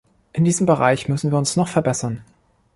In 0.33 0.45
diesem 0.45 0.65
Bereich 0.65 1.09
müssen 1.09 1.29
wir 1.29 1.37
uns 1.37 1.55
noch 1.55 1.67
verbessern. 1.67 2.23